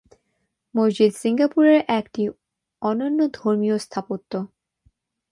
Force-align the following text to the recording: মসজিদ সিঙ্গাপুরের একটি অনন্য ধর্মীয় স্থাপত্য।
মসজিদ 0.75 1.11
সিঙ্গাপুরের 1.15 1.79
একটি 1.89 2.23
অনন্য 2.81 3.19
ধর্মীয় 3.33 3.77
স্থাপত্য। 3.77 4.31